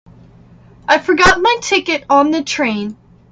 I 0.87 0.97
forgot 0.97 1.39
my 1.43 1.57
ticket 1.61 2.05
on 2.09 2.31
the 2.31 2.41
train. 2.43 2.97